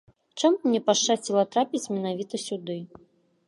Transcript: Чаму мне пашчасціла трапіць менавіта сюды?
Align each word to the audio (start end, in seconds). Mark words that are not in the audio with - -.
Чаму 0.39 0.55
мне 0.69 0.79
пашчасціла 0.87 1.43
трапіць 1.53 1.85
менавіта 1.99 2.43
сюды? 2.49 2.83